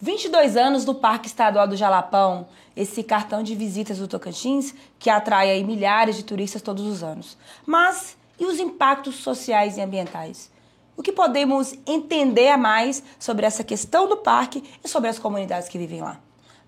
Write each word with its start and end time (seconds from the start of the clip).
22 0.00 0.56
anos 0.56 0.84
do 0.84 0.94
Parque 0.94 1.26
Estadual 1.26 1.68
do 1.68 1.76
Jalapão, 1.76 2.48
esse 2.74 3.02
cartão 3.02 3.42
de 3.42 3.54
visitas 3.54 3.98
do 3.98 4.08
Tocantins 4.08 4.74
que 4.98 5.10
atrai 5.10 5.50
aí 5.50 5.62
milhares 5.62 6.16
de 6.16 6.24
turistas 6.24 6.62
todos 6.62 6.86
os 6.86 7.02
anos. 7.02 7.36
Mas 7.66 8.16
e 8.38 8.46
os 8.46 8.58
impactos 8.58 9.16
sociais 9.16 9.76
e 9.76 9.82
ambientais? 9.82 10.50
O 10.96 11.02
que 11.02 11.12
podemos 11.12 11.74
entender 11.86 12.48
a 12.48 12.56
mais 12.56 13.02
sobre 13.18 13.44
essa 13.44 13.62
questão 13.62 14.08
do 14.08 14.16
parque 14.16 14.64
e 14.82 14.88
sobre 14.88 15.10
as 15.10 15.18
comunidades 15.18 15.68
que 15.68 15.78
vivem 15.78 16.00
lá? 16.00 16.18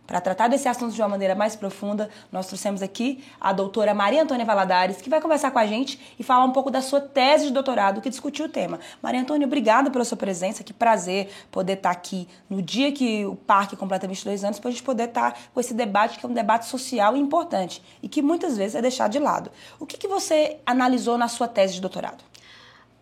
Para 0.07 0.21
tratar 0.21 0.49
desse 0.49 0.69
assunto 0.69 0.93
de 0.93 1.01
uma 1.01 1.09
maneira 1.09 1.35
mais 1.35 1.55
profunda, 1.55 2.11
nós 2.31 2.47
trouxemos 2.47 2.83
aqui 2.83 3.25
a 3.41 3.53
doutora 3.53 3.95
Maria 3.95 4.23
Antônia 4.23 4.45
Valadares, 4.45 5.01
que 5.01 5.09
vai 5.09 5.21
conversar 5.21 5.51
com 5.53 5.59
a 5.59 5.67
gente 5.67 5.99
e 6.19 6.25
falar 6.25 6.45
um 6.45 6.51
pouco 6.51 6.71
da 6.71 6.83
sua 6.83 7.01
tese 7.01 7.47
de 7.47 7.53
doutorado 7.53 8.01
que 8.01 8.11
discutiu 8.11 8.47
o 8.47 8.49
tema. 8.49 8.81
Maria 9.01 9.21
Antônia, 9.21 9.47
obrigada 9.47 9.91
pela 9.91 10.05
sua 10.05 10.17
presença, 10.17 10.65
que 10.65 10.73
prazer 10.73 11.31
poder 11.51 11.75
estar 11.75 11.91
aqui 11.91 12.29
no 12.51 12.61
dia 12.61 12.91
que 12.91 13.25
o 13.25 13.37
parque 13.37 13.77
completa 13.77 14.09
22 14.09 14.43
anos, 14.43 14.59
para 14.59 14.69
a 14.69 14.73
gente 14.73 14.83
poder 14.83 15.09
estar 15.09 15.39
com 15.55 15.61
esse 15.61 15.73
debate, 15.73 16.19
que 16.19 16.27
é 16.27 16.29
um 16.29 16.35
debate 16.35 16.67
social 16.67 17.17
importante 17.17 17.83
e 18.03 18.09
que 18.09 18.21
muitas 18.21 18.57
vezes 18.57 18.75
é 18.75 18.83
deixado 18.83 19.13
de 19.13 19.21
lado. 19.21 19.53
O 19.79 19.87
que, 19.87 19.97
que 19.97 20.09
você 20.09 20.59
analisou 20.67 21.17
na 21.17 21.29
sua 21.29 21.47
tese 21.47 21.75
de 21.75 21.81
doutorado? 21.81 22.25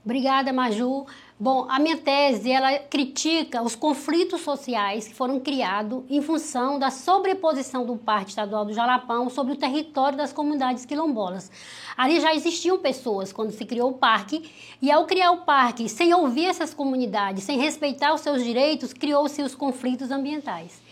Obrigada, 0.04 0.52
Maju. 0.52 1.06
Bom, 1.42 1.64
a 1.70 1.78
minha 1.78 1.96
tese 1.96 2.50
ela 2.52 2.78
critica 2.80 3.62
os 3.62 3.74
conflitos 3.74 4.42
sociais 4.42 5.08
que 5.08 5.14
foram 5.14 5.40
criados 5.40 6.02
em 6.10 6.20
função 6.20 6.78
da 6.78 6.90
sobreposição 6.90 7.86
do 7.86 7.96
Parque 7.96 8.28
Estadual 8.28 8.66
do 8.66 8.74
Jalapão 8.74 9.30
sobre 9.30 9.54
o 9.54 9.56
território 9.56 10.18
das 10.18 10.34
comunidades 10.34 10.84
quilombolas. 10.84 11.50
Ali 11.96 12.20
já 12.20 12.34
existiam 12.34 12.76
pessoas 12.78 13.32
quando 13.32 13.52
se 13.52 13.64
criou 13.64 13.88
o 13.88 13.94
parque, 13.94 14.50
e 14.82 14.90
ao 14.90 15.06
criar 15.06 15.30
o 15.30 15.38
parque, 15.38 15.88
sem 15.88 16.12
ouvir 16.12 16.44
essas 16.44 16.74
comunidades, 16.74 17.44
sem 17.44 17.58
respeitar 17.58 18.12
os 18.12 18.20
seus 18.20 18.44
direitos, 18.44 18.92
criou-se 18.92 19.40
os 19.40 19.54
conflitos 19.54 20.10
ambientais. 20.10 20.82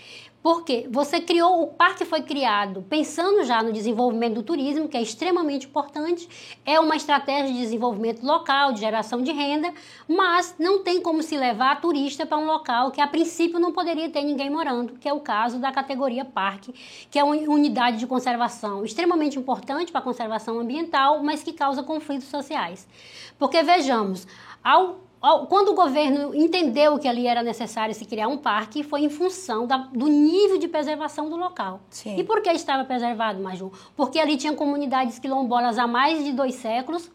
Porque 0.48 0.88
você 0.90 1.20
criou, 1.20 1.62
o 1.62 1.66
parque 1.66 2.06
foi 2.06 2.22
criado 2.22 2.82
pensando 2.88 3.44
já 3.44 3.62
no 3.62 3.70
desenvolvimento 3.70 4.36
do 4.36 4.42
turismo, 4.42 4.88
que 4.88 4.96
é 4.96 5.02
extremamente 5.02 5.66
importante, 5.66 6.26
é 6.64 6.80
uma 6.80 6.96
estratégia 6.96 7.52
de 7.52 7.58
desenvolvimento 7.58 8.24
local, 8.24 8.72
de 8.72 8.80
geração 8.80 9.20
de 9.20 9.30
renda, 9.30 9.70
mas 10.08 10.54
não 10.58 10.82
tem 10.82 11.02
como 11.02 11.22
se 11.22 11.36
levar 11.36 11.78
turista 11.82 12.24
para 12.24 12.38
um 12.38 12.46
local 12.46 12.90
que 12.90 12.98
a 12.98 13.06
princípio 13.06 13.60
não 13.60 13.72
poderia 13.72 14.08
ter 14.08 14.22
ninguém 14.22 14.48
morando, 14.48 14.94
que 14.94 15.06
é 15.06 15.12
o 15.12 15.20
caso 15.20 15.58
da 15.58 15.70
categoria 15.70 16.24
parque, 16.24 16.72
que 17.10 17.18
é 17.18 17.22
uma 17.22 17.34
unidade 17.34 17.98
de 17.98 18.06
conservação 18.06 18.86
extremamente 18.86 19.38
importante 19.38 19.92
para 19.92 20.00
a 20.00 20.04
conservação 20.04 20.58
ambiental, 20.58 21.22
mas 21.22 21.42
que 21.42 21.52
causa 21.52 21.82
conflitos 21.82 22.28
sociais. 22.28 22.88
Porque 23.38 23.62
vejamos, 23.62 24.26
ao 24.64 25.07
quando 25.48 25.70
o 25.70 25.74
governo 25.74 26.34
entendeu 26.34 26.98
que 26.98 27.08
ali 27.08 27.26
era 27.26 27.42
necessário 27.42 27.94
se 27.94 28.04
criar 28.04 28.28
um 28.28 28.36
parque, 28.36 28.82
foi 28.82 29.02
em 29.02 29.10
função 29.10 29.66
da, 29.66 29.76
do 29.76 30.06
nível 30.06 30.58
de 30.58 30.68
preservação 30.68 31.28
do 31.28 31.36
local. 31.36 31.80
Sim. 31.90 32.16
E 32.18 32.24
por 32.24 32.40
que 32.40 32.50
estava 32.50 32.84
preservado, 32.84 33.42
Maju? 33.42 33.72
Porque 33.96 34.18
ali 34.18 34.36
tinha 34.36 34.54
comunidades 34.54 35.18
quilombolas 35.18 35.78
há 35.78 35.86
mais 35.86 36.24
de 36.24 36.32
dois 36.32 36.54
séculos, 36.54 37.10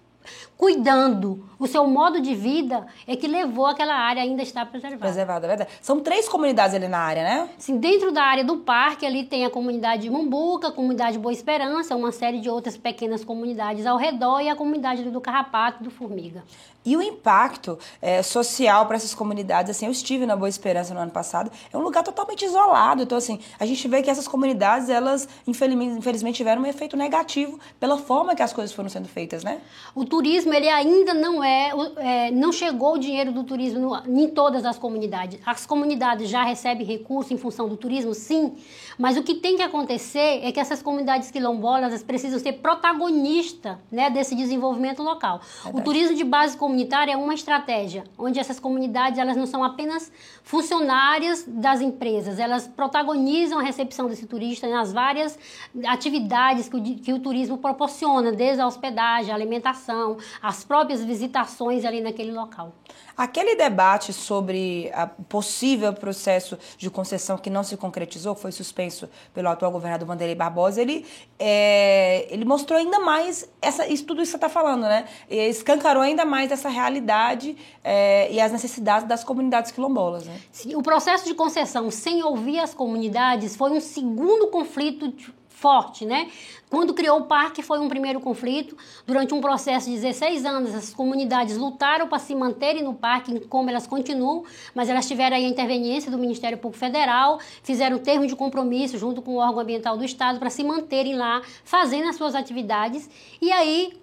cuidando. 0.63 1.43
O 1.59 1.67
seu 1.67 1.85
modo 1.85 2.21
de 2.21 2.33
vida 2.33 2.87
é 3.05 3.17
que 3.17 3.27
levou 3.27 3.65
aquela 3.65 3.95
área 3.95 4.23
ainda 4.23 4.41
a 4.41 4.43
estar 4.43 4.65
preservada. 4.65 5.01
Preservada, 5.01 5.45
é 5.45 5.49
verdade. 5.49 5.69
São 5.81 5.99
três 5.99 6.29
comunidades 6.29 6.73
ali 6.73 6.87
na 6.87 6.99
área, 6.99 7.21
né? 7.21 7.49
Sim, 7.57 7.77
dentro 7.77 8.13
da 8.13 8.23
área 8.23 8.45
do 8.45 8.57
parque, 8.57 9.05
ali 9.05 9.25
tem 9.25 9.45
a 9.45 9.49
comunidade 9.49 10.03
de 10.03 10.09
Mumbuca, 10.09 10.69
a 10.69 10.71
comunidade 10.71 11.19
Boa 11.19 11.33
Esperança, 11.33 11.97
uma 11.97 12.13
série 12.13 12.39
de 12.39 12.49
outras 12.49 12.77
pequenas 12.77 13.25
comunidades 13.25 13.85
ao 13.85 13.97
redor 13.97 14.39
e 14.39 14.47
a 14.47 14.55
comunidade 14.55 15.03
do 15.03 15.19
Carrapato 15.19 15.79
e 15.81 15.83
do 15.83 15.91
Formiga. 15.91 16.43
E 16.85 16.97
o 16.97 17.01
impacto 17.01 17.79
é, 18.01 18.21
social 18.21 18.85
para 18.85 18.97
essas 18.97 19.13
comunidades, 19.13 19.71
assim, 19.71 19.85
eu 19.85 19.91
estive 19.91 20.25
na 20.25 20.35
Boa 20.35 20.49
Esperança 20.49 20.93
no 20.93 20.99
ano 20.99 21.11
passado, 21.11 21.49
é 21.71 21.77
um 21.77 21.81
lugar 21.81 22.03
totalmente 22.03 22.43
isolado. 22.43 23.03
Então, 23.03 23.17
assim, 23.17 23.39
a 23.57 23.65
gente 23.65 23.87
vê 23.87 24.01
que 24.01 24.09
essas 24.09 24.27
comunidades, 24.27 24.89
elas, 24.89 25.27
infelizmente, 25.47 25.97
infelizmente 25.97 26.35
tiveram 26.35 26.61
um 26.61 26.65
efeito 26.65 26.97
negativo 26.97 27.57
pela 27.79 27.97
forma 27.97 28.35
que 28.35 28.43
as 28.43 28.51
coisas 28.51 28.75
foram 28.75 28.89
sendo 28.89 29.07
feitas, 29.07 29.43
né? 29.43 29.61
O 29.95 30.03
turismo, 30.03 30.52
ele 30.53 30.69
ainda 30.69 31.13
não 31.13 31.43
é, 31.43 31.71
é 31.97 32.31
não 32.31 32.51
chegou 32.51 32.93
o 32.93 32.97
dinheiro 32.97 33.31
do 33.31 33.43
turismo 33.43 33.79
no, 33.79 34.21
em 34.21 34.29
todas 34.29 34.65
as 34.65 34.77
comunidades. 34.77 35.39
As 35.45 35.65
comunidades 35.65 36.29
já 36.29 36.43
recebem 36.43 36.85
recursos 36.85 37.31
em 37.31 37.37
função 37.37 37.67
do 37.67 37.75
turismo, 37.75 38.13
sim, 38.13 38.55
mas 38.97 39.17
o 39.17 39.23
que 39.23 39.35
tem 39.35 39.55
que 39.55 39.61
acontecer 39.61 40.41
é 40.43 40.51
que 40.51 40.59
essas 40.59 40.81
comunidades 40.81 41.31
quilombolas 41.31 42.03
precisam 42.03 42.39
ser 42.39 42.53
protagonistas 42.53 43.77
né, 43.91 44.09
desse 44.09 44.35
desenvolvimento 44.35 45.01
local. 45.01 45.41
Verdade. 45.63 45.77
O 45.77 45.83
turismo 45.83 46.15
de 46.15 46.23
base 46.23 46.57
comunitária 46.57 46.83
comunitária 46.83 47.13
é 47.13 47.17
uma 47.17 47.33
estratégia 47.33 48.03
onde 48.17 48.39
essas 48.39 48.59
comunidades 48.59 49.17
elas 49.17 49.35
não 49.37 49.45
são 49.45 49.63
apenas 49.63 50.11
funcionárias 50.43 51.45
das 51.47 51.81
empresas, 51.81 52.39
elas 52.39 52.67
protagonizam 52.67 53.59
a 53.59 53.61
recepção 53.61 54.07
desse 54.07 54.25
turista 54.25 54.67
nas 54.67 54.91
várias 54.91 55.39
atividades 55.85 56.67
que 56.67 56.75
o, 56.75 56.81
que 56.81 57.13
o 57.13 57.19
turismo 57.19 57.57
proporciona, 57.57 58.31
desde 58.31 58.61
a 58.61 58.67
hospedagem, 58.67 59.31
a 59.31 59.35
alimentação, 59.35 60.17
as 60.43 60.61
próprias 60.61 61.01
visitações 61.01 61.85
ali 61.85 62.01
naquele 62.01 62.33
local. 62.33 62.75
Aquele 63.15 63.55
debate 63.55 64.11
sobre 64.11 64.91
o 65.17 65.23
possível 65.23 65.93
processo 65.93 66.59
de 66.77 66.89
concessão 66.89 67.37
que 67.37 67.49
não 67.49 67.63
se 67.63 67.77
concretizou, 67.77 68.35
foi 68.35 68.51
suspenso 68.51 69.09
pelo 69.33 69.47
atual 69.47 69.71
governador 69.71 70.05
Vanderlei 70.05 70.35
Barbosa, 70.35 70.81
ele, 70.81 71.05
é, 71.39 72.27
ele 72.29 72.43
mostrou 72.43 72.77
ainda 72.77 72.99
mais 72.99 73.49
essa, 73.61 73.87
isso, 73.87 74.03
tudo 74.03 74.21
isso 74.21 74.33
que 74.33 74.39
você 74.39 74.45
está 74.45 74.49
falando, 74.49 74.81
né? 74.81 75.05
E 75.29 75.47
escancarou 75.47 76.03
ainda 76.03 76.25
mais 76.25 76.51
essa 76.51 76.67
realidade 76.67 77.55
é, 77.81 78.29
e 78.29 78.41
as 78.41 78.51
necessidades 78.51 79.07
das 79.07 79.23
comunidades 79.23 79.71
quilombolas. 79.71 80.25
Né? 80.25 80.41
Sim, 80.51 80.75
o 80.75 80.83
processo 80.83 81.23
de 81.23 81.33
concessão 81.33 81.89
sem 81.89 82.21
ouvir 82.21 82.59
as 82.59 82.73
comunidades 82.73 83.55
foi 83.55 83.71
um 83.71 83.79
segundo 83.79 84.47
conflito 84.47 85.13
forte, 85.53 86.05
né? 86.05 86.29
Quando 86.69 86.93
criou 86.93 87.19
o 87.19 87.23
parque 87.25 87.61
foi 87.61 87.79
um 87.79 87.87
primeiro 87.87 88.19
conflito. 88.19 88.75
Durante 89.05 89.33
um 89.33 89.39
processo 89.39 89.87
de 89.87 89.95
16 89.95 90.43
anos, 90.43 90.73
as 90.73 90.93
comunidades 90.93 91.55
lutaram 91.55 92.07
para 92.07 92.17
se 92.17 92.33
manterem 92.33 92.83
no 92.83 92.95
parque, 92.95 93.39
como 93.41 93.69
elas 93.69 93.85
continuam, 93.85 94.43
mas 94.73 94.89
elas 94.89 95.07
tiveram 95.07 95.37
a 95.37 95.39
interveniência 95.39 96.11
do 96.11 96.17
Ministério 96.17 96.57
Público 96.57 96.79
Federal, 96.79 97.39
fizeram 97.61 97.99
termo 97.99 98.25
de 98.25 98.35
compromisso 98.35 98.97
junto 98.97 99.21
com 99.21 99.35
o 99.35 99.37
órgão 99.37 99.59
ambiental 99.59 99.95
do 99.95 100.03
Estado 100.03 100.39
para 100.39 100.49
se 100.49 100.63
manterem 100.63 101.15
lá, 101.15 101.41
fazendo 101.63 102.09
as 102.09 102.15
suas 102.15 102.33
atividades. 102.33 103.09
E 103.39 103.51
aí, 103.51 103.93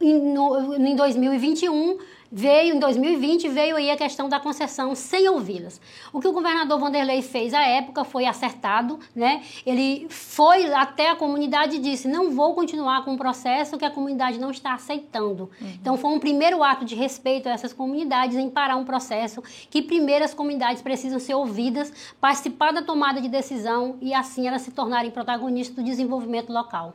em, 0.00 0.32
no, 0.32 0.74
em 0.74 0.96
2021, 0.96 1.98
veio 2.30 2.74
em 2.74 2.78
2020 2.78 3.48
veio 3.48 3.76
aí 3.76 3.90
a 3.90 3.96
questão 3.96 4.28
da 4.28 4.40
concessão 4.40 4.94
sem 4.94 5.28
ouvi-las. 5.28 5.80
O 6.12 6.20
que 6.20 6.28
o 6.28 6.32
governador 6.32 6.78
Vanderlei 6.78 7.22
fez 7.22 7.54
à 7.54 7.62
época 7.62 8.04
foi 8.04 8.26
acertado, 8.26 8.98
né? 9.14 9.42
Ele 9.64 10.06
foi 10.08 10.72
até 10.72 11.10
a 11.10 11.16
comunidade 11.16 11.76
e 11.76 11.78
disse: 11.78 12.08
"Não 12.08 12.30
vou 12.30 12.54
continuar 12.54 13.04
com 13.04 13.12
um 13.12 13.16
processo 13.16 13.78
que 13.78 13.84
a 13.84 13.90
comunidade 13.90 14.38
não 14.38 14.50
está 14.50 14.74
aceitando". 14.74 15.50
Uhum. 15.60 15.68
Então 15.80 15.96
foi 15.96 16.10
um 16.10 16.18
primeiro 16.18 16.62
ato 16.62 16.84
de 16.84 16.94
respeito 16.94 17.48
a 17.48 17.52
essas 17.52 17.72
comunidades 17.72 18.36
em 18.36 18.50
parar 18.50 18.76
um 18.76 18.84
processo 18.84 19.42
que 19.70 19.82
primeiro 19.82 20.24
as 20.24 20.34
comunidades 20.34 20.82
precisam 20.82 21.18
ser 21.18 21.34
ouvidas, 21.34 21.92
participar 22.20 22.72
da 22.72 22.82
tomada 22.82 23.20
de 23.20 23.28
decisão 23.28 23.96
e 24.00 24.14
assim 24.14 24.46
elas 24.46 24.62
se 24.62 24.70
tornarem 24.70 25.10
protagonistas 25.10 25.76
do 25.76 25.82
desenvolvimento 25.82 26.52
local. 26.52 26.94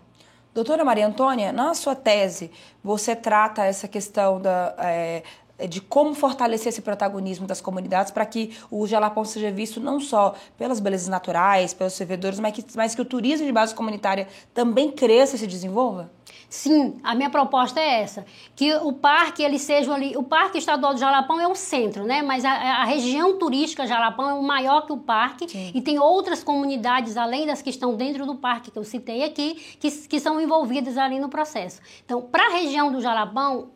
Doutora 0.54 0.84
Maria 0.84 1.08
Antônia, 1.08 1.54
na 1.54 1.74
sua 1.74 1.96
tese, 1.96 2.52
você 2.84 3.16
trata 3.16 3.64
essa 3.64 3.88
questão 3.88 4.42
da, 4.42 4.76
é, 4.80 5.24
de 5.68 5.82
como 5.82 6.14
fortalecer 6.14 6.70
esse 6.70 6.82
protagonismo 6.82 7.48
das 7.48 7.62
comunidades 7.62 8.12
para 8.12 8.26
que 8.26 8.58
o 8.70 8.86
Jalapão 8.88 9.26
seja 9.26 9.52
visto 9.52 9.80
não 9.80 10.00
só 10.00 10.36
pelas 10.58 10.80
belezas 10.80 11.08
naturais, 11.08 11.74
pelos 11.74 11.94
servidores, 11.94 12.40
mas 12.40 12.54
que, 12.54 12.66
mas 12.76 12.96
que 12.96 13.02
o 13.02 13.06
turismo 13.06 13.46
de 13.46 13.52
base 13.52 13.74
comunitária 13.74 14.28
também 14.54 14.92
cresça 14.92 15.36
e 15.36 15.40
se 15.40 15.48
desenvolva? 15.48 16.12
Sim, 16.52 17.00
a 17.02 17.16
minha 17.16 17.30
proposta 17.30 17.80
é 17.80 18.02
essa, 18.02 18.26
que 18.58 18.76
o 18.76 18.92
parque 18.92 19.42
ele 19.42 19.58
seja 19.58 19.94
ali, 19.94 20.18
o 20.18 20.24
Parque 20.24 20.58
Estadual 20.58 20.94
do 20.94 21.00
Jalapão 21.00 21.40
é 21.40 21.48
o 21.48 21.56
centro, 21.56 22.04
né? 22.04 22.22
Mas 22.22 22.44
a, 22.44 22.52
a 22.52 22.84
região 22.84 23.38
turística 23.38 23.88
Jalapão 23.88 24.30
é 24.30 24.34
o 24.34 24.44
maior 24.44 24.86
que 24.86 24.92
o 24.92 24.98
parque 24.98 25.48
Sim. 25.48 25.72
e 25.74 25.82
tem 25.82 25.98
outras 25.98 26.44
comunidades 26.44 27.16
além 27.16 27.46
das 27.46 27.62
que 27.62 27.70
estão 27.70 27.96
dentro 27.96 28.26
do 28.26 28.36
parque 28.36 28.70
que 28.70 28.78
eu 28.78 28.84
citei 28.84 29.24
aqui, 29.24 29.54
que, 29.80 29.90
que 29.90 30.20
são 30.20 30.42
envolvidas 30.42 30.98
ali 30.98 31.20
no 31.20 31.30
processo. 31.30 31.80
Então, 32.04 32.22
para 32.22 32.48
a 32.48 32.52
região 32.52 32.92
do 32.92 33.00
Jalapão, 33.00 33.70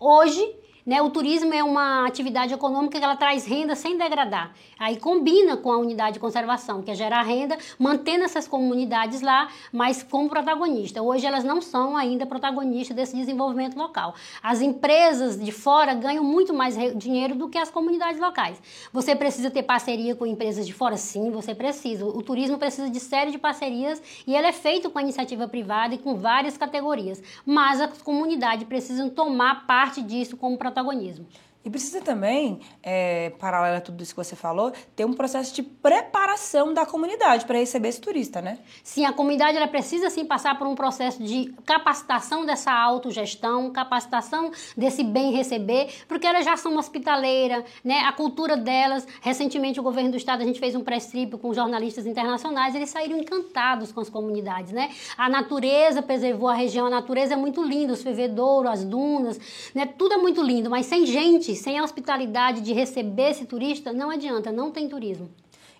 hoje 0.00 0.63
né? 0.86 1.00
O 1.00 1.10
turismo 1.10 1.52
é 1.54 1.62
uma 1.62 2.06
atividade 2.06 2.52
econômica 2.52 2.98
que 2.98 3.04
ela 3.04 3.16
traz 3.16 3.46
renda 3.46 3.74
sem 3.74 3.96
degradar. 3.96 4.52
Aí 4.78 4.98
combina 4.98 5.56
com 5.56 5.72
a 5.72 5.78
unidade 5.78 6.14
de 6.14 6.20
conservação, 6.20 6.82
que 6.82 6.90
é 6.90 6.94
gerar 6.94 7.22
renda, 7.22 7.56
mantendo 7.78 8.24
essas 8.24 8.46
comunidades 8.46 9.22
lá, 9.22 9.48
mas 9.72 10.02
como 10.02 10.28
protagonista. 10.28 11.02
Hoje 11.02 11.26
elas 11.26 11.44
não 11.44 11.60
são 11.62 11.96
ainda 11.96 12.26
protagonistas 12.26 12.94
desse 12.94 13.16
desenvolvimento 13.16 13.76
local. 13.76 14.14
As 14.42 14.60
empresas 14.60 15.42
de 15.42 15.52
fora 15.52 15.94
ganham 15.94 16.22
muito 16.22 16.52
mais 16.52 16.76
dinheiro 16.96 17.34
do 17.34 17.48
que 17.48 17.56
as 17.56 17.70
comunidades 17.70 18.20
locais. 18.20 18.60
Você 18.92 19.16
precisa 19.16 19.50
ter 19.50 19.62
parceria 19.62 20.14
com 20.14 20.26
empresas 20.26 20.66
de 20.66 20.72
fora? 20.72 20.96
Sim, 20.96 21.30
você 21.30 21.54
precisa. 21.54 22.04
O 22.04 22.22
turismo 22.22 22.58
precisa 22.58 22.90
de 22.90 23.00
série 23.00 23.30
de 23.30 23.38
parcerias 23.38 24.02
e 24.26 24.34
ele 24.34 24.46
é 24.46 24.52
feito 24.52 24.90
com 24.90 24.98
a 24.98 25.02
iniciativa 25.02 25.48
privada 25.48 25.94
e 25.94 25.98
com 25.98 26.16
várias 26.16 26.58
categorias. 26.58 27.22
Mas 27.46 27.80
as 27.80 28.02
comunidades 28.02 28.66
precisam 28.66 29.08
tomar 29.08 29.66
parte 29.66 30.02
disso 30.02 30.36
como 30.36 30.58
protagonismo 30.58 30.73
protagonismo. 30.74 31.26
E 31.64 31.70
precisa 31.70 32.02
também, 32.02 32.60
é, 32.82 33.30
paralelo 33.38 33.78
a 33.78 33.80
tudo 33.80 34.02
isso 34.02 34.12
que 34.12 34.22
você 34.22 34.36
falou, 34.36 34.70
ter 34.94 35.06
um 35.06 35.14
processo 35.14 35.54
de 35.54 35.62
preparação 35.62 36.74
da 36.74 36.84
comunidade 36.84 37.46
para 37.46 37.56
receber 37.56 37.88
esse 37.88 38.02
turista, 38.02 38.42
né? 38.42 38.58
Sim, 38.82 39.06
a 39.06 39.14
comunidade 39.14 39.56
ela 39.56 39.66
precisa 39.66 40.10
sim 40.10 40.26
passar 40.26 40.58
por 40.58 40.66
um 40.66 40.74
processo 40.74 41.22
de 41.22 41.54
capacitação 41.64 42.44
dessa 42.44 42.70
autogestão, 42.70 43.70
capacitação 43.70 44.50
desse 44.76 45.02
bem 45.02 45.32
receber, 45.32 45.88
porque 46.06 46.26
elas 46.26 46.44
já 46.44 46.54
são 46.54 46.76
hospitaleiras, 46.76 47.64
né? 47.82 48.00
A 48.00 48.12
cultura 48.12 48.58
delas, 48.58 49.08
recentemente 49.22 49.80
o 49.80 49.82
governo 49.82 50.10
do 50.10 50.18
estado 50.18 50.42
a 50.42 50.44
gente 50.44 50.60
fez 50.60 50.74
um 50.74 50.84
pré-strip 50.84 51.38
com 51.38 51.54
jornalistas 51.54 52.04
internacionais, 52.04 52.74
eles 52.74 52.90
saíram 52.90 53.16
encantados 53.16 53.90
com 53.90 54.00
as 54.00 54.10
comunidades, 54.10 54.70
né? 54.70 54.90
A 55.16 55.30
natureza 55.30 56.02
preservou 56.02 56.50
a 56.50 56.54
região, 56.54 56.84
a 56.84 56.90
natureza 56.90 57.32
é 57.32 57.36
muito 57.36 57.62
linda, 57.62 57.94
os 57.94 58.02
fervedouros, 58.02 58.70
as 58.70 58.84
dunas, 58.84 59.40
né? 59.74 59.86
Tudo 59.86 60.12
é 60.12 60.18
muito 60.18 60.42
lindo, 60.42 60.68
mas 60.68 60.84
sem 60.84 61.06
gente 61.06 61.53
sem 61.54 61.78
a 61.78 61.84
hospitalidade 61.84 62.60
de 62.60 62.72
receber 62.72 63.30
esse 63.30 63.44
turista, 63.44 63.92
não 63.92 64.10
adianta, 64.10 64.50
não 64.50 64.70
tem 64.70 64.88
turismo. 64.88 65.30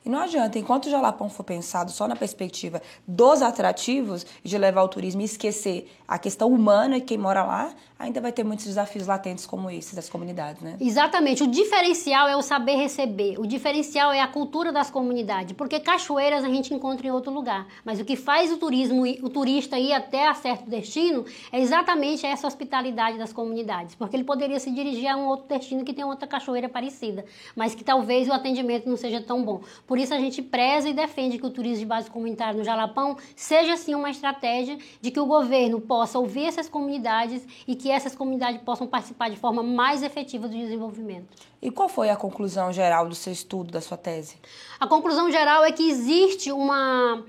E 0.04 0.10
não 0.10 0.18
adianta, 0.18 0.58
enquanto 0.58 0.86
o 0.86 0.90
Jalapão 0.90 1.30
for 1.30 1.44
pensado 1.44 1.90
só 1.90 2.06
na 2.06 2.14
perspectiva 2.14 2.82
dos 3.08 3.40
atrativos 3.40 4.26
de 4.42 4.58
levar 4.58 4.82
o 4.82 4.88
turismo 4.88 5.22
e 5.22 5.24
esquecer 5.24 5.90
a 6.06 6.18
questão 6.18 6.52
humana 6.52 6.98
e 6.98 7.00
quem 7.00 7.16
mora 7.16 7.42
lá, 7.42 7.74
ainda 7.98 8.20
vai 8.20 8.30
ter 8.30 8.44
muitos 8.44 8.66
desafios 8.66 9.06
latentes 9.06 9.46
como 9.46 9.70
esses 9.70 9.94
das 9.94 10.08
comunidades, 10.08 10.60
né? 10.60 10.76
Exatamente. 10.78 11.42
O 11.42 11.46
diferencial 11.46 12.28
é 12.28 12.36
o 12.36 12.42
saber 12.42 12.76
receber. 12.76 13.38
O 13.38 13.46
diferencial 13.46 14.12
é 14.12 14.20
a 14.20 14.28
cultura 14.28 14.70
das 14.70 14.90
comunidades, 14.90 15.54
porque 15.54 15.80
cachoeiras 15.80 16.44
a 16.44 16.48
gente 16.48 16.74
encontra 16.74 17.06
em 17.06 17.10
outro 17.10 17.32
lugar, 17.32 17.66
mas 17.82 17.98
o 17.98 18.04
que 18.04 18.16
faz 18.16 18.52
o 18.52 18.58
turismo, 18.58 19.04
o 19.22 19.30
turista 19.30 19.78
ir 19.78 19.92
até 19.92 20.28
a 20.28 20.34
certo 20.34 20.68
destino 20.68 21.24
é 21.50 21.60
exatamente 21.60 22.26
essa 22.26 22.46
hospitalidade 22.46 23.16
das 23.16 23.32
comunidades, 23.32 23.94
porque 23.94 24.16
ele 24.16 24.24
poderia 24.24 24.60
se 24.60 24.70
dirigir 24.70 25.08
a 25.08 25.16
um 25.16 25.26
outro 25.26 25.48
destino 25.48 25.84
que 25.84 25.94
tem 25.94 26.04
outra 26.04 26.26
cachoeira 26.26 26.68
parecida, 26.68 27.24
mas 27.56 27.74
que 27.74 27.82
talvez 27.82 28.28
o 28.28 28.32
atendimento 28.32 28.86
não 28.86 28.96
seja 28.96 29.22
tão 29.22 29.42
bom. 29.42 29.62
Por 29.86 29.93
isso 29.98 30.14
a 30.14 30.18
gente 30.18 30.42
preza 30.42 30.88
e 30.88 30.94
defende 30.94 31.38
que 31.38 31.46
o 31.46 31.50
turismo 31.50 31.78
de 31.78 31.86
base 31.86 32.10
comunitária 32.10 32.56
no 32.56 32.64
Jalapão 32.64 33.16
seja 33.34 33.76
sim 33.76 33.94
uma 33.94 34.10
estratégia 34.10 34.78
de 35.00 35.10
que 35.10 35.20
o 35.20 35.26
governo 35.26 35.80
possa 35.80 36.18
ouvir 36.18 36.44
essas 36.44 36.68
comunidades 36.68 37.46
e 37.66 37.74
que 37.74 37.90
essas 37.90 38.14
comunidades 38.14 38.60
possam 38.62 38.86
participar 38.86 39.30
de 39.30 39.36
forma 39.36 39.62
mais 39.62 40.02
efetiva 40.02 40.48
do 40.48 40.56
desenvolvimento. 40.56 41.28
E 41.60 41.70
qual 41.70 41.88
foi 41.88 42.10
a 42.10 42.16
conclusão 42.16 42.72
geral 42.72 43.08
do 43.08 43.14
seu 43.14 43.32
estudo, 43.32 43.72
da 43.72 43.80
sua 43.80 43.96
tese? 43.96 44.36
A 44.78 44.86
conclusão 44.86 45.30
geral 45.30 45.64
é 45.64 45.72
que 45.72 45.88
existe 45.88 46.52
uma 46.52 47.24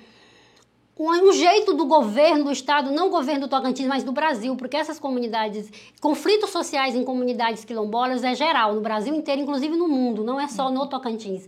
um, 0.98 1.34
jeito 1.34 1.74
do 1.74 1.86
governo 1.86 2.46
do 2.46 2.52
estado, 2.52 2.92
não 2.92 3.10
governo 3.10 3.42
do 3.42 3.50
Tocantins, 3.50 3.88
mas 3.88 4.04
do 4.04 4.12
Brasil, 4.12 4.56
porque 4.56 4.78
essas 4.78 4.98
comunidades, 4.98 5.70
conflitos 6.00 6.52
sociais 6.52 6.96
em 6.96 7.04
comunidades 7.04 7.66
quilombolas 7.66 8.24
é 8.24 8.34
geral 8.34 8.74
no 8.74 8.82
Brasil 8.82 9.14
inteiro, 9.14 9.42
inclusive 9.42 9.76
no 9.76 9.88
mundo, 9.88 10.24
não 10.24 10.40
é 10.40 10.48
só 10.48 10.72
no 10.72 10.88
Tocantins 10.88 11.48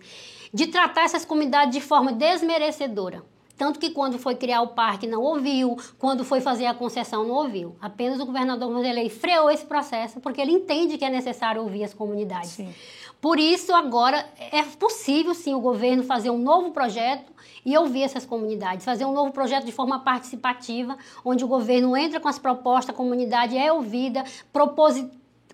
de 0.53 0.67
tratar 0.67 1.03
essas 1.03 1.25
comunidades 1.25 1.73
de 1.73 1.81
forma 1.81 2.11
desmerecedora. 2.11 3.23
Tanto 3.57 3.79
que 3.79 3.89
quando 3.89 4.19
foi 4.19 4.35
criar 4.35 4.61
o 4.61 4.67
parque 4.67 5.07
não 5.07 5.21
ouviu, 5.21 5.75
quando 5.97 6.23
foi 6.23 6.39
fazer 6.39 6.67
a 6.67 6.75
concessão 6.75 7.27
não 7.27 7.33
ouviu. 7.33 7.75
Apenas 7.81 8.19
o 8.19 8.25
governador 8.25 8.71
Vanderlei 8.71 9.09
freou 9.09 9.49
esse 9.49 9.65
processo 9.65 10.19
porque 10.19 10.39
ele 10.39 10.51
entende 10.51 10.97
que 10.97 11.03
é 11.03 11.09
necessário 11.09 11.63
ouvir 11.63 11.83
as 11.83 11.93
comunidades. 11.93 12.51
Sim. 12.51 12.71
Por 13.19 13.39
isso, 13.39 13.73
agora 13.73 14.23
é 14.51 14.61
possível 14.61 15.33
sim 15.33 15.55
o 15.55 15.59
governo 15.59 16.03
fazer 16.03 16.29
um 16.29 16.37
novo 16.37 16.69
projeto 16.69 17.33
e 17.65 17.75
ouvir 17.75 18.03
essas 18.03 18.27
comunidades, 18.27 18.85
fazer 18.85 19.05
um 19.05 19.11
novo 19.11 19.31
projeto 19.31 19.65
de 19.65 19.71
forma 19.71 19.99
participativa, 19.99 20.95
onde 21.25 21.43
o 21.43 21.47
governo 21.47 21.97
entra 21.97 22.19
com 22.19 22.27
as 22.27 22.37
propostas, 22.37 22.93
a 22.93 22.97
comunidade 22.97 23.57
é 23.57 23.73
ouvida, 23.73 24.23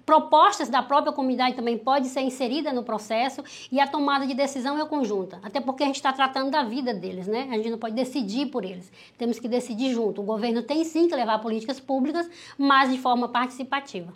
propostas 0.06 0.70
da 0.70 0.82
própria 0.82 1.14
comunidade 1.14 1.56
também 1.56 1.78
pode 1.78 2.08
ser 2.08 2.22
inserida 2.22 2.74
no 2.74 2.84
processo 2.84 3.44
e 3.72 3.80
a 3.80 3.88
tomada 3.88 4.28
de 4.28 4.34
decisão 4.34 4.80
é 4.80 4.86
conjunta, 4.86 5.40
até 5.44 5.60
porque 5.60 5.84
a 5.84 5.86
gente 5.86 5.96
está 5.96 6.12
tratando 6.12 6.52
da 6.52 6.64
vida 6.64 6.94
deles, 6.94 7.28
né? 7.28 7.48
A 7.50 7.56
gente 7.56 7.70
não 7.70 7.78
pode 7.78 7.96
decidir 7.96 8.48
por 8.48 8.66
eles, 8.66 8.92
temos 9.18 9.40
que 9.40 9.48
decidir 9.48 9.94
junto. 9.94 10.22
O 10.22 10.26
governo 10.26 10.62
tem 10.62 10.84
sim 10.84 11.08
que 11.08 11.16
levar 11.16 11.40
políticas 11.40 11.80
públicas, 11.80 12.30
mas 12.58 12.92
de 12.92 12.98
forma 12.98 13.30
participativa. 13.30 14.14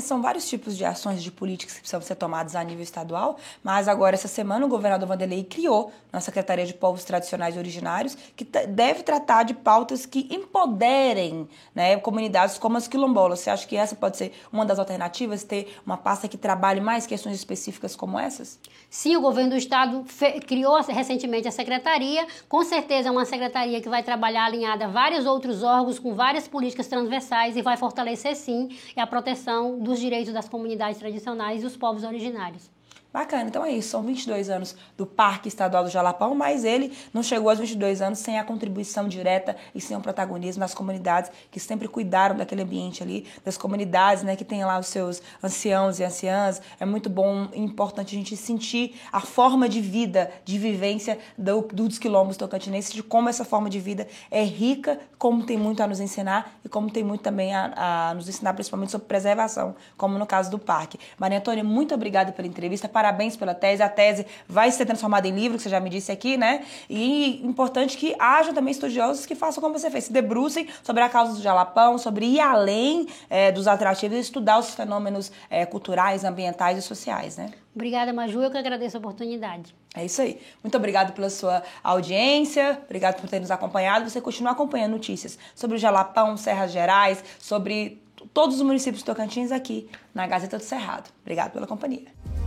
São 0.00 0.22
vários 0.22 0.48
tipos 0.48 0.76
de 0.76 0.84
ações 0.84 1.22
de 1.22 1.30
políticas 1.30 1.74
que 1.74 1.80
precisam 1.80 2.00
ser 2.00 2.14
tomadas 2.14 2.54
a 2.54 2.62
nível 2.62 2.82
estadual, 2.82 3.36
mas 3.62 3.88
agora, 3.88 4.14
essa 4.14 4.28
semana, 4.28 4.64
o 4.64 4.68
governador 4.68 5.08
Vanderlei 5.08 5.44
criou 5.44 5.92
na 6.12 6.20
Secretaria 6.20 6.64
de 6.64 6.74
Povos 6.74 7.04
Tradicionais 7.04 7.56
e 7.56 7.58
Originários, 7.58 8.16
que 8.36 8.44
deve 8.44 9.02
tratar 9.02 9.42
de 9.42 9.54
pautas 9.54 10.06
que 10.06 10.28
empoderem 10.30 11.48
né, 11.74 11.96
comunidades 11.98 12.58
como 12.58 12.76
as 12.76 12.88
quilombolas. 12.88 13.40
Você 13.40 13.50
acha 13.50 13.66
que 13.66 13.76
essa 13.76 13.94
pode 13.94 14.16
ser 14.16 14.32
uma 14.52 14.64
das 14.64 14.78
alternativas, 14.78 15.42
ter 15.42 15.76
uma 15.84 15.96
pasta 15.96 16.28
que 16.28 16.36
trabalhe 16.36 16.80
mais 16.80 17.06
questões 17.06 17.36
específicas 17.36 17.94
como 17.96 18.18
essas? 18.18 18.58
Sim, 18.88 19.16
o 19.16 19.20
governo 19.20 19.50
do 19.50 19.56
estado 19.56 20.04
criou 20.46 20.80
recentemente 20.82 21.46
a 21.46 21.50
secretaria, 21.50 22.26
com 22.48 22.62
certeza 22.62 23.08
é 23.08 23.10
uma 23.10 23.24
secretaria 23.24 23.80
que 23.80 23.88
vai 23.88 24.02
trabalhar 24.02 24.44
alinhada 24.44 24.86
a 24.86 24.88
vários 24.88 25.26
outros 25.26 25.62
órgãos, 25.62 25.98
com 25.98 26.14
várias 26.14 26.48
políticas 26.48 26.86
transversais 26.86 27.56
e 27.56 27.62
vai 27.62 27.76
fortalecer, 27.76 28.34
sim, 28.34 28.68
a 28.96 29.06
proteção 29.06 29.78
dos 29.88 29.98
direitos 29.98 30.32
das 30.32 30.48
comunidades 30.48 30.98
tradicionais 30.98 31.60
e 31.60 31.64
dos 31.64 31.76
povos 31.76 32.04
originários. 32.04 32.70
Bacana, 33.10 33.44
então 33.48 33.64
é 33.64 33.72
isso. 33.72 33.88
São 33.88 34.02
22 34.02 34.50
anos 34.50 34.76
do 34.94 35.06
Parque 35.06 35.48
Estadual 35.48 35.82
do 35.82 35.88
Jalapão, 35.88 36.34
mas 36.34 36.62
ele 36.62 36.92
não 37.12 37.22
chegou 37.22 37.48
aos 37.48 37.58
22 37.58 38.02
anos 38.02 38.18
sem 38.18 38.38
a 38.38 38.44
contribuição 38.44 39.08
direta 39.08 39.56
e 39.74 39.80
sem 39.80 39.96
o 39.96 40.00
protagonismo 40.00 40.60
das 40.60 40.74
comunidades 40.74 41.30
que 41.50 41.58
sempre 41.58 41.88
cuidaram 41.88 42.36
daquele 42.36 42.62
ambiente 42.62 43.02
ali, 43.02 43.26
das 43.42 43.56
comunidades 43.56 44.22
né, 44.22 44.36
que 44.36 44.44
tem 44.44 44.62
lá 44.62 44.78
os 44.78 44.88
seus 44.88 45.22
anciãos 45.42 45.98
e 45.98 46.04
anciãs. 46.04 46.60
É 46.78 46.84
muito 46.84 47.08
bom 47.08 47.48
e 47.54 47.58
importante 47.58 48.14
a 48.14 48.18
gente 48.18 48.36
sentir 48.36 49.00
a 49.10 49.20
forma 49.20 49.70
de 49.70 49.80
vida, 49.80 50.30
de 50.44 50.58
vivência 50.58 51.18
do, 51.36 51.62
dos 51.62 51.98
quilombos 51.98 52.36
tocantinenses, 52.36 52.92
de 52.92 53.02
como 53.02 53.30
essa 53.30 53.44
forma 53.44 53.70
de 53.70 53.80
vida 53.80 54.06
é 54.30 54.42
rica, 54.44 55.00
como 55.16 55.46
tem 55.46 55.56
muito 55.56 55.82
a 55.82 55.86
nos 55.86 55.98
ensinar 55.98 56.58
e 56.62 56.68
como 56.68 56.90
tem 56.90 57.02
muito 57.02 57.22
também 57.22 57.54
a, 57.54 58.10
a 58.10 58.14
nos 58.14 58.28
ensinar, 58.28 58.52
principalmente 58.52 58.92
sobre 58.92 59.06
preservação, 59.06 59.74
como 59.96 60.18
no 60.18 60.26
caso 60.26 60.50
do 60.50 60.58
parque. 60.58 60.98
Maria 61.18 61.38
Antônia, 61.38 61.64
muito 61.64 61.94
obrigada 61.94 62.32
pela 62.32 62.46
entrevista 62.46 62.86
parabéns 62.98 63.36
pela 63.36 63.54
tese. 63.54 63.80
A 63.80 63.88
tese 63.88 64.26
vai 64.48 64.72
ser 64.72 64.84
transformada 64.84 65.28
em 65.28 65.30
livro, 65.32 65.56
que 65.56 65.62
você 65.62 65.68
já 65.68 65.78
me 65.78 65.88
disse 65.88 66.10
aqui, 66.10 66.36
né? 66.36 66.64
E 66.90 67.46
importante 67.46 67.96
que 67.96 68.12
haja 68.18 68.52
também 68.52 68.72
estudiosos 68.72 69.24
que 69.24 69.36
façam 69.36 69.62
como 69.62 69.78
você 69.78 69.88
fez, 69.88 70.04
se 70.04 70.12
debrucem 70.12 70.66
sobre 70.82 71.00
a 71.00 71.08
causa 71.08 71.34
do 71.34 71.40
jalapão, 71.40 71.96
sobre 71.96 72.26
ir 72.26 72.40
além 72.40 73.06
é, 73.30 73.52
dos 73.52 73.68
atrativos 73.68 74.16
e 74.16 74.20
estudar 74.20 74.58
os 74.58 74.74
fenômenos 74.74 75.30
é, 75.48 75.64
culturais, 75.64 76.24
ambientais 76.24 76.76
e 76.76 76.82
sociais, 76.82 77.36
né? 77.36 77.52
Obrigada, 77.72 78.12
Maju. 78.12 78.42
Eu 78.42 78.50
que 78.50 78.58
agradeço 78.58 78.96
a 78.96 78.98
oportunidade. 78.98 79.72
É 79.94 80.04
isso 80.04 80.20
aí. 80.20 80.40
Muito 80.64 80.76
obrigado 80.76 81.12
pela 81.12 81.30
sua 81.30 81.62
audiência, 81.84 82.80
obrigado 82.84 83.20
por 83.20 83.30
ter 83.30 83.38
nos 83.38 83.52
acompanhado. 83.52 84.10
Você 84.10 84.20
continua 84.20 84.50
acompanhando 84.50 84.90
notícias 84.90 85.38
sobre 85.54 85.76
o 85.76 85.78
Jalapão, 85.78 86.36
Serras 86.36 86.72
Gerais, 86.72 87.22
sobre 87.38 88.02
todos 88.34 88.56
os 88.56 88.62
municípios 88.62 89.04
Tocantins 89.04 89.52
aqui 89.52 89.88
na 90.12 90.26
Gazeta 90.26 90.58
do 90.58 90.64
Cerrado. 90.64 91.10
Obrigado 91.22 91.52
pela 91.52 91.66
companhia. 91.68 92.37